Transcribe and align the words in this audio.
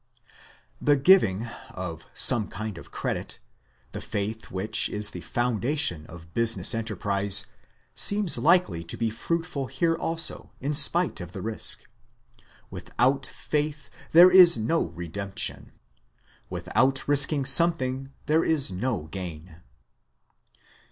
The 0.81 0.95
giving 0.95 1.45
of 1.69 2.07
some 2.15 2.47
kind 2.47 2.79
of 2.79 2.89
credit, 2.89 3.37
the 3.91 4.01
faith 4.01 4.49
which 4.49 4.89
is 4.89 5.11
the 5.11 5.21
foundation 5.21 6.07
of 6.07 6.33
business 6.33 6.73
enterprise, 6.73 7.45
seems 7.93 8.35
likely 8.39 8.83
to 8.83 8.97
be 8.97 9.11
fruitful 9.11 9.67
here 9.67 9.93
also, 9.93 10.49
in 10.59 10.73
spite 10.73 11.21
of 11.21 11.33
the 11.33 11.43
risk. 11.43 11.85
"Without 12.71 13.27
faith 13.27 13.91
there 14.11 14.31
is 14.31 14.57
no 14.57 14.85
redemption." 14.85 15.71
Without 16.49 17.07
risking 17.07 17.45
something 17.45 18.11
there 18.25 18.43
is 18.43 18.71
no 18.71 19.03
gain. 19.03 19.61